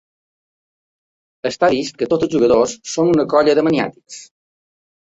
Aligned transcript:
Està 1.51 1.69
vist 1.75 2.01
que 2.01 2.09
tots 2.15 2.29
els 2.31 2.33
jugadors 2.39 2.77
sou 2.95 3.15
una 3.15 3.29
colla 3.37 3.59
de 3.61 3.69
maniàtics. 3.71 4.23